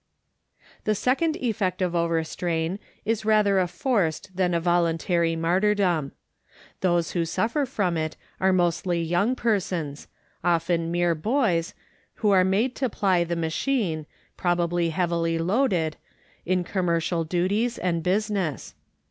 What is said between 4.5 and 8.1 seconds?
a volun tary martyrdom. Those who suffer from